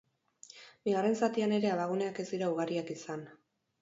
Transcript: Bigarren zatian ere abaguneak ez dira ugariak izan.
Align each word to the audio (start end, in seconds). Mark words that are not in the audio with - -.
Bigarren 0.87 1.19
zatian 1.21 1.53
ere 1.57 1.71
abaguneak 1.75 2.23
ez 2.25 2.29
dira 2.33 2.49
ugariak 2.55 2.91
izan. 2.99 3.27